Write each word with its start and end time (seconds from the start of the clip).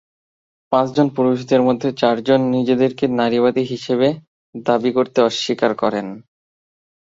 পাঁচ 0.71 0.87
জন 0.95 1.07
পুরুষের 1.09 1.61
মধ্যে 1.61 1.89
চারজন 1.97 2.39
নিজেদেরকে 2.55 3.05
নারীবাদী 3.19 3.63
হিসেবে 3.63 4.07
দাবী 4.65 4.91
করতে 4.93 5.19
অস্বীকার 5.21 5.71
করেন। 5.75 6.07